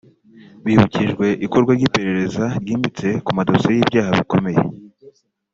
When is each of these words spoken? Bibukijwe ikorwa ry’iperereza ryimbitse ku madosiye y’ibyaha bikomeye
Bibukijwe 0.65 1.25
ikorwa 1.45 1.71
ry’iperereza 1.77 2.45
ryimbitse 2.61 3.07
ku 3.25 3.31
madosiye 3.37 3.73
y’ibyaha 3.77 4.11
bikomeye 4.19 4.59